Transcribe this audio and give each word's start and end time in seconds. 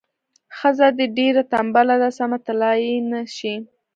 ښځه 0.57 0.87
دې 0.97 1.05
ډیره 1.17 1.41
تنبله 1.51 1.95
ده 2.01 2.09
سمه 2.17 2.37
تلای 2.45 2.85
نه 3.11 3.21
شي. 3.35 3.55